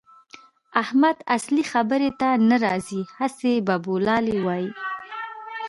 [0.81, 4.69] احمد اصلي خبرې ته نه راځي؛ هسې بابولالې وايي.